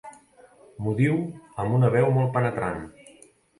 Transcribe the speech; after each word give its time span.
M'ho 0.85 0.93
diu 1.01 1.19
amb 1.65 1.77
una 1.81 1.93
veu 1.99 2.11
molt 2.19 2.35
penetrant. 2.41 2.83